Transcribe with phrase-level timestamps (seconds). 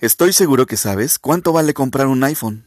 [0.00, 2.64] Estoy seguro que sabes cuánto vale comprar un iPhone.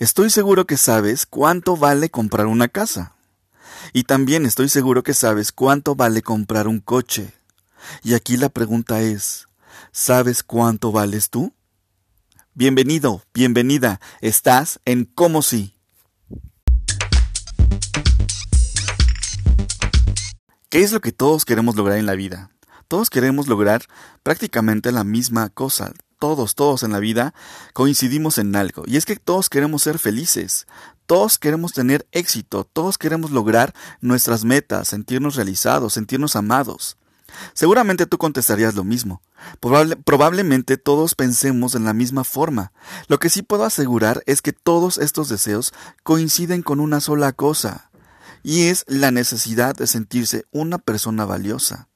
[0.00, 3.14] Estoy seguro que sabes cuánto vale comprar una casa.
[3.92, 7.32] Y también estoy seguro que sabes cuánto vale comprar un coche.
[8.02, 9.46] Y aquí la pregunta es,
[9.92, 11.54] ¿sabes cuánto vales tú?
[12.52, 15.76] Bienvenido, bienvenida, estás en Como Si.
[20.68, 22.50] ¿Qué es lo que todos queremos lograr en la vida?
[22.88, 23.84] Todos queremos lograr
[24.24, 25.92] prácticamente la misma cosa.
[26.18, 27.34] Todos, todos en la vida
[27.72, 28.84] coincidimos en algo.
[28.86, 30.66] Y es que todos queremos ser felices.
[31.06, 32.64] Todos queremos tener éxito.
[32.64, 36.96] Todos queremos lograr nuestras metas, sentirnos realizados, sentirnos amados.
[37.52, 39.22] Seguramente tú contestarías lo mismo.
[39.60, 42.72] probablemente todos pensemos en la misma forma.
[43.08, 45.72] Lo que sí puedo asegurar es que todos estos deseos
[46.02, 47.90] coinciden con una sola cosa,
[48.42, 51.88] y es la necesidad de sentirse una persona valiosa.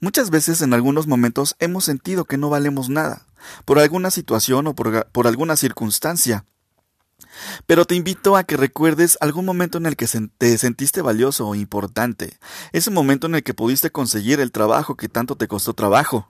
[0.00, 3.26] Muchas veces en algunos momentos hemos sentido que no valemos nada,
[3.64, 6.44] por alguna situación o por, por alguna circunstancia.
[7.66, 10.06] Pero te invito a que recuerdes algún momento en el que
[10.38, 12.38] te sentiste valioso o importante,
[12.72, 16.28] ese momento en el que pudiste conseguir el trabajo que tanto te costó trabajo,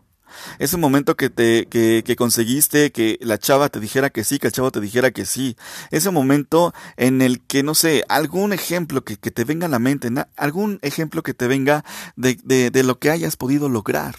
[0.59, 4.49] ese momento que te que, que, conseguiste que la chava te dijera que sí, que
[4.49, 5.57] el chavo te dijera que sí.
[5.91, 9.79] Ese momento en el que, no sé, algún ejemplo que, que te venga a la
[9.79, 11.85] mente, algún ejemplo que te venga
[12.17, 14.17] de, de, de lo que hayas podido lograr.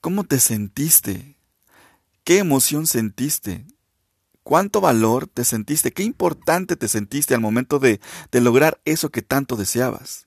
[0.00, 1.38] ¿Cómo te sentiste?
[2.24, 3.66] ¿Qué emoción sentiste?
[4.42, 5.92] ¿Cuánto valor te sentiste?
[5.92, 10.23] ¿Qué importante te sentiste al momento de, de lograr eso que tanto deseabas?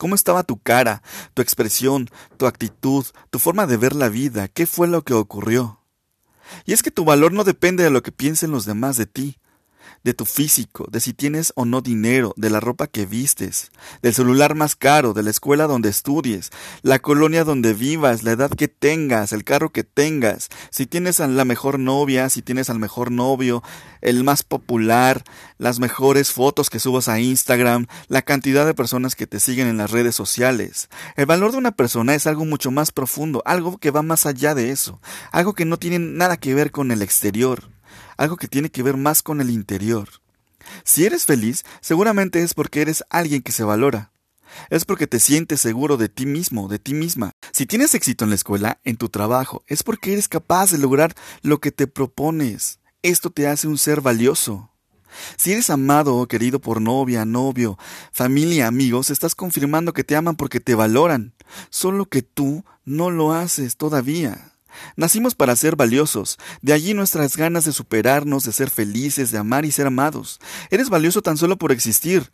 [0.00, 1.02] ¿Cómo estaba tu cara,
[1.34, 4.48] tu expresión, tu actitud, tu forma de ver la vida?
[4.48, 5.82] ¿Qué fue lo que ocurrió?
[6.64, 9.36] Y es que tu valor no depende de lo que piensen los demás de ti,
[10.04, 13.70] de tu físico, de si tienes o no dinero, de la ropa que vistes,
[14.02, 16.50] del celular más caro, de la escuela donde estudies,
[16.82, 21.26] la colonia donde vivas, la edad que tengas, el carro que tengas, si tienes a
[21.26, 23.62] la mejor novia, si tienes al mejor novio,
[24.00, 25.22] el más popular,
[25.58, 29.76] las mejores fotos que subas a Instagram, la cantidad de personas que te siguen en
[29.76, 30.88] las redes sociales.
[31.16, 34.54] El valor de una persona es algo mucho más profundo, algo que va más allá
[34.54, 35.00] de eso,
[35.32, 37.69] algo que no tiene nada que ver con el exterior
[38.16, 40.08] algo que tiene que ver más con el interior.
[40.84, 44.12] Si eres feliz, seguramente es porque eres alguien que se valora.
[44.68, 47.32] Es porque te sientes seguro de ti mismo, de ti misma.
[47.52, 51.14] Si tienes éxito en la escuela, en tu trabajo, es porque eres capaz de lograr
[51.42, 52.80] lo que te propones.
[53.02, 54.70] Esto te hace un ser valioso.
[55.36, 57.78] Si eres amado o querido por novia, novio,
[58.12, 61.34] familia, amigos, estás confirmando que te aman porque te valoran,
[61.68, 64.49] solo que tú no lo haces todavía.
[64.96, 69.64] Nacimos para ser valiosos, de allí nuestras ganas de superarnos, de ser felices, de amar
[69.64, 70.40] y ser amados.
[70.70, 72.30] Eres valioso tan solo por existir.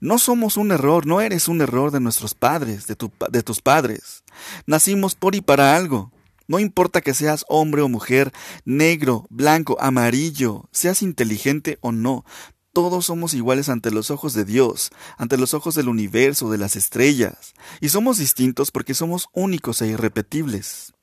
[0.00, 2.96] No somos un error, no eres un error de nuestros padres, de,
[3.30, 4.24] de tus padres.
[4.66, 6.12] Nacimos por y para algo.
[6.48, 8.32] No importa que seas hombre o mujer,
[8.64, 12.24] negro, blanco, amarillo, seas inteligente o no,
[12.72, 16.74] todos somos iguales ante los ojos de Dios, ante los ojos del universo, de las
[16.74, 20.94] estrellas, y somos distintos porque somos únicos e irrepetibles.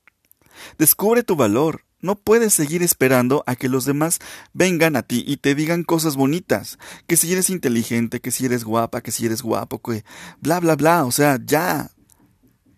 [0.78, 1.86] Descubre tu valor.
[2.02, 4.20] No puedes seguir esperando a que los demás
[4.54, 8.64] vengan a ti y te digan cosas bonitas, que si eres inteligente, que si eres
[8.64, 10.06] guapa, que si eres guapo, que
[10.40, 11.92] bla bla bla, o sea, ya.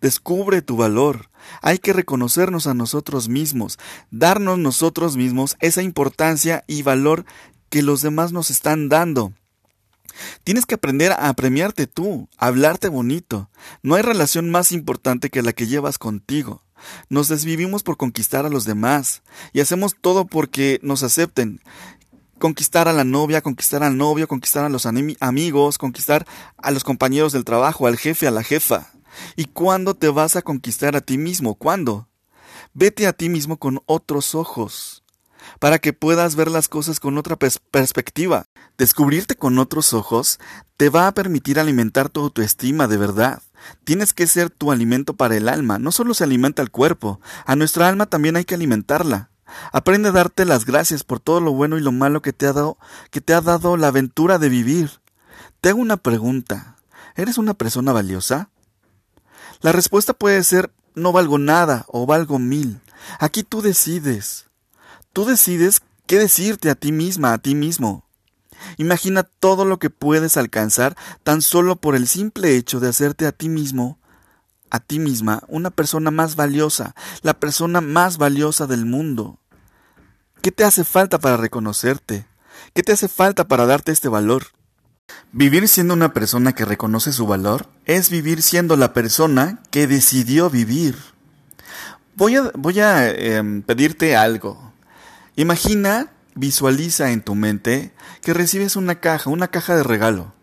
[0.02, 1.30] Descubre tu valor.
[1.62, 3.78] Hay que reconocernos a nosotros mismos,
[4.10, 7.26] darnos nosotros mismos esa importancia y valor
[7.70, 9.34] que los demás nos están dando.
[10.44, 13.50] Tienes que aprender a premiarte tú, a hablarte bonito.
[13.84, 16.64] No hay relación más importante que la que llevas contigo.
[17.10, 19.22] Nos desvivimos por conquistar a los demás
[19.54, 21.62] y hacemos todo porque nos acepten.
[22.40, 26.26] Conquistar a la novia, conquistar al novio, conquistar a los amigos, conquistar
[26.58, 28.92] a los compañeros del trabajo, al jefe, a la jefa.
[29.36, 31.56] ¿Y cuándo te vas a conquistar a ti mismo?
[31.56, 32.08] ¿Cuándo?
[32.74, 35.01] Vete a ti mismo con otros ojos,
[35.60, 38.46] para que puedas ver las cosas con otra perspectiva.
[38.78, 40.40] Descubrirte con otros ojos
[40.78, 43.42] te va a permitir alimentar tu autoestima de verdad.
[43.84, 45.80] Tienes que ser tu alimento para el alma.
[45.80, 49.30] No solo se alimenta el cuerpo, a nuestra alma también hay que alimentarla.
[49.72, 52.54] Aprende a darte las gracias por todo lo bueno y lo malo que te ha
[52.54, 52.78] dado,
[53.10, 55.02] que te ha dado la aventura de vivir.
[55.60, 56.78] Te hago una pregunta.
[57.16, 58.50] ¿Eres una persona valiosa?
[59.62, 62.82] La respuesta puede ser no valgo nada o valgo mil.
[63.20, 64.48] Aquí tú decides.
[65.14, 68.06] Tú decides qué decirte a ti misma, a ti mismo.
[68.78, 73.32] Imagina todo lo que puedes alcanzar tan solo por el simple hecho de hacerte a
[73.32, 74.00] ti mismo,
[74.70, 79.40] a ti misma, una persona más valiosa, la persona más valiosa del mundo.
[80.42, 82.26] ¿Qué te hace falta para reconocerte?
[82.74, 84.48] ¿Qué te hace falta para darte este valor?
[85.34, 90.50] Vivir siendo una persona que reconoce su valor es vivir siendo la persona que decidió
[90.50, 90.96] vivir.
[92.16, 94.71] Voy a, voy a em, pedirte algo.
[95.36, 100.34] Imagina, visualiza en tu mente que recibes una caja, una caja de regalo.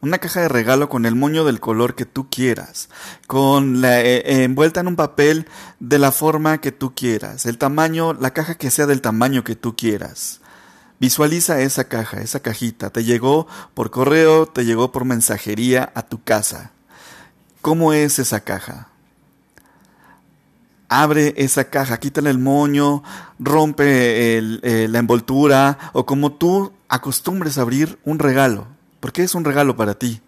[0.00, 2.88] Una caja de regalo con el moño del color que tú quieras,
[3.26, 5.48] con la eh, envuelta en un papel
[5.80, 9.56] de la forma que tú quieras, el tamaño, la caja que sea del tamaño que
[9.56, 10.40] tú quieras.
[10.98, 12.90] Visualiza esa caja, esa cajita.
[12.90, 16.72] Te llegó por correo, te llegó por mensajería a tu casa.
[17.60, 18.88] ¿Cómo es esa caja?
[20.88, 23.02] Abre esa caja, quítale el moño,
[23.38, 28.68] rompe eh, la envoltura o como tú acostumbres a abrir un regalo.
[29.00, 30.20] Porque es un regalo para ti.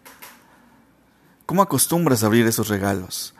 [1.47, 3.35] ¿Cómo acostumbras a abrir esos regalos?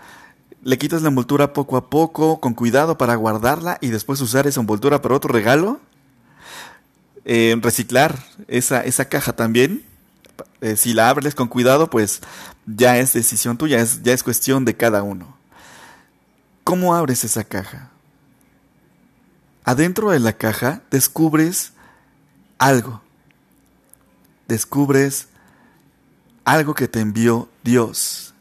[0.63, 4.61] ¿Le quitas la envoltura poco a poco, con cuidado para guardarla y después usar esa
[4.61, 5.81] envoltura para otro regalo?
[7.25, 8.19] Eh, reciclar
[8.49, 9.85] esa, esa caja también.
[10.61, 12.21] Eh, si la abres con cuidado, pues
[12.67, 15.38] ya es decisión tuya, es, ya es cuestión de cada uno.
[16.69, 17.89] ¿Cómo abres esa caja?
[19.65, 21.73] Adentro de la caja descubres
[22.59, 23.01] algo.
[24.49, 25.29] Descubres
[26.45, 28.35] algo que te envió Dios,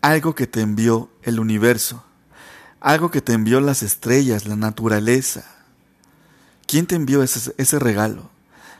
[0.00, 2.02] algo que te envió el universo,
[2.80, 5.44] algo que te envió las estrellas, la naturaleza,
[6.66, 8.30] ¿Quién te envió ese, regalo?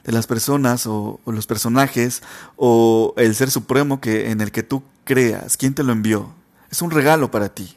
[0.03, 2.23] De las personas o, los personajes
[2.57, 5.59] o el ser supremo que, en el que tú creas.
[5.59, 6.33] ¿Quién te lo envió?
[6.71, 7.77] Es un regalo para ti.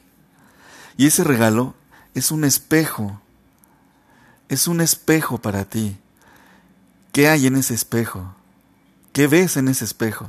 [0.97, 1.74] Y ese regalo
[2.13, 3.19] es un espejo.
[4.50, 5.97] Es un espejo para ti.
[7.12, 8.36] ¿Qué hay en ese espejo?
[9.13, 10.27] ¿Qué ves en ese espejo?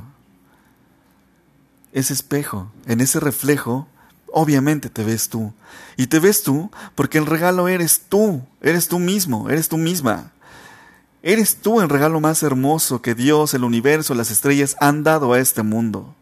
[1.91, 3.87] Ese espejo, en ese reflejo,
[4.31, 5.53] obviamente te ves tú.
[5.97, 10.31] Y te ves tú porque el regalo eres tú, eres tú mismo, eres tú misma.
[11.23, 15.39] Eres tú el regalo más hermoso que Dios, el universo, las estrellas han dado a
[15.39, 16.15] este mundo.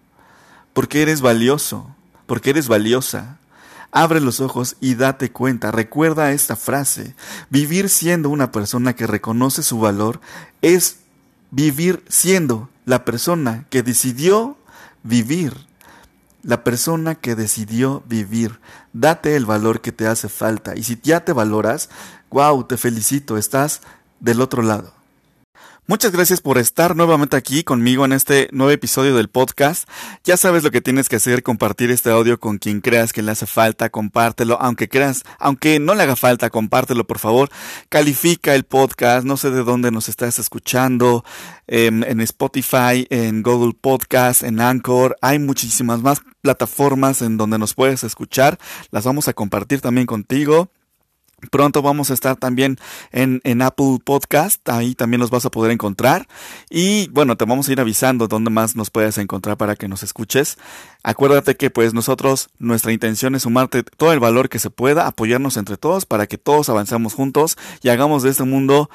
[0.74, 1.96] Porque eres valioso,
[2.26, 3.38] porque eres valiosa.
[3.98, 7.16] Abre los ojos y date cuenta, recuerda esta frase.
[7.50, 10.20] Vivir siendo una persona que reconoce su valor
[10.62, 10.98] es
[11.50, 14.58] vivir siendo la persona que decidió
[15.04, 15.54] vivir
[16.46, 18.60] la persona que decidió vivir.
[18.94, 20.76] Date el valor que te hace falta.
[20.76, 21.90] Y si ya te valoras,
[22.30, 23.82] wow, te felicito, estás
[24.20, 24.95] del otro lado.
[25.88, 29.88] Muchas gracias por estar nuevamente aquí conmigo en este nuevo episodio del podcast.
[30.24, 33.30] Ya sabes lo que tienes que hacer, compartir este audio con quien creas que le
[33.30, 37.50] hace falta, compártelo, aunque creas, aunque no le haga falta, compártelo por favor.
[37.88, 41.24] Califica el podcast, no sé de dónde nos estás escuchando,
[41.68, 47.76] en, en Spotify, en Google Podcast, en Anchor, hay muchísimas más plataformas en donde nos
[47.76, 48.58] puedes escuchar,
[48.90, 50.72] las vamos a compartir también contigo.
[51.52, 52.78] Pronto vamos a estar también
[53.12, 56.28] en, en, Apple Podcast, ahí también nos vas a poder encontrar.
[56.70, 60.02] Y bueno, te vamos a ir avisando dónde más nos puedes encontrar para que nos
[60.04, 60.58] escuches.
[61.04, 65.58] Acuérdate que pues nosotros, nuestra intención es sumarte todo el valor que se pueda, apoyarnos
[65.58, 68.90] entre todos para que todos avancemos juntos y hagamos de este mundo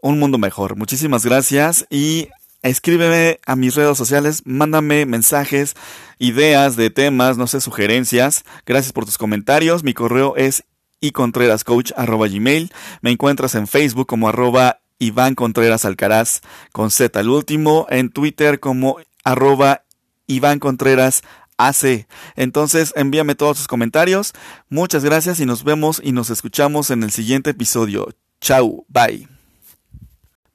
[0.00, 0.76] un mundo mejor.
[0.76, 2.28] Muchísimas gracias y
[2.62, 5.74] escríbeme a mis redes sociales, mándame mensajes,
[6.18, 8.44] ideas de temas, no sé, sugerencias.
[8.66, 9.84] Gracias por tus comentarios.
[9.84, 10.64] Mi correo es
[11.00, 12.72] y Contreras Coach arroba gmail.
[13.00, 16.40] Me encuentras en Facebook como arroba Iván Contreras Alcaraz
[16.72, 19.84] con Z al último, en Twitter como arroba
[20.26, 21.22] Iván Contreras
[21.56, 22.06] AC.
[22.36, 24.32] Entonces envíame todos tus comentarios.
[24.68, 28.08] Muchas gracias y nos vemos y nos escuchamos en el siguiente episodio.
[28.40, 29.28] Chau, bye.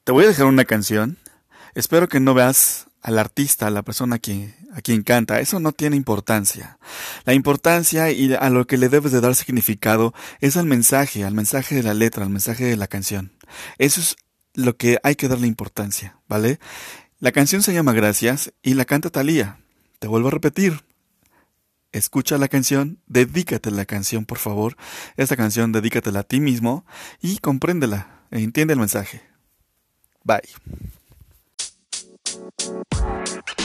[0.03, 1.17] Te voy a dejar una canción.
[1.75, 5.73] Espero que no veas al artista, a la persona que, a quien canta, eso no
[5.73, 6.79] tiene importancia.
[7.25, 11.33] La importancia y a lo que le debes de dar significado es al mensaje, al
[11.33, 13.33] mensaje de la letra, al mensaje de la canción.
[13.77, 14.15] Eso es
[14.53, 16.59] lo que hay que darle importancia, ¿vale?
[17.19, 19.59] La canción se llama Gracias y la canta Talía.
[19.99, 20.81] Te vuelvo a repetir.
[21.91, 24.77] Escucha la canción, dedícate a la canción, por favor.
[25.17, 26.85] Esta canción dedícatela a ti mismo
[27.21, 29.21] y compréndela e entiende el mensaje.
[30.23, 30.41] Bye.
[32.33, 33.62] Thank you.